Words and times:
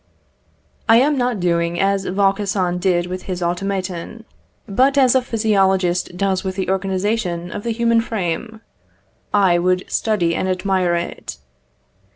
I 0.89 0.97
am 0.97 1.15
not 1.15 1.39
doing 1.39 1.79
as 1.79 2.07
Vaucauson 2.07 2.79
did 2.79 3.05
with 3.05 3.25
his 3.29 3.43
automaton, 3.43 4.25
but 4.67 4.97
as 4.97 5.13
a 5.13 5.21
physiologist 5.21 6.17
does 6.17 6.43
with 6.43 6.55
the 6.55 6.71
organisation 6.71 7.51
of 7.51 7.61
the 7.61 7.69
human 7.71 8.01
frame; 8.01 8.61
I 9.31 9.59
would 9.59 9.85
study 9.91 10.33
and 10.33 10.49
admire 10.49 10.95
it. 10.95 11.37